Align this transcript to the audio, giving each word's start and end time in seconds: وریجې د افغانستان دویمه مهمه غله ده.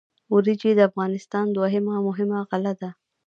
وریجې 0.33 0.71
د 0.75 0.79
افغانستان 0.89 1.45
دویمه 1.49 1.95
مهمه 2.07 2.39
غله 2.49 2.73
ده. 2.81 2.89